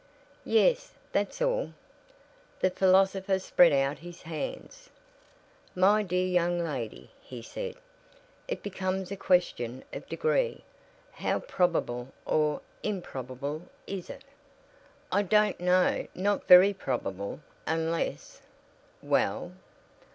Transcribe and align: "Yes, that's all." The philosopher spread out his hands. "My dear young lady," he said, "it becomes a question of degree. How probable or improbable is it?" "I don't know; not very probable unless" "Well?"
"Yes, 0.47 0.95
that's 1.11 1.43
all." 1.43 1.73
The 2.59 2.71
philosopher 2.71 3.37
spread 3.37 3.71
out 3.71 3.99
his 3.99 4.23
hands. 4.23 4.89
"My 5.75 6.01
dear 6.01 6.25
young 6.25 6.57
lady," 6.57 7.11
he 7.21 7.43
said, 7.43 7.75
"it 8.47 8.63
becomes 8.63 9.11
a 9.11 9.15
question 9.15 9.83
of 9.93 10.09
degree. 10.09 10.63
How 11.11 11.37
probable 11.37 12.07
or 12.25 12.61
improbable 12.81 13.67
is 13.85 14.09
it?" 14.09 14.23
"I 15.11 15.21
don't 15.21 15.59
know; 15.59 16.07
not 16.15 16.47
very 16.47 16.73
probable 16.73 17.41
unless" 17.67 18.41
"Well?" 19.03 19.51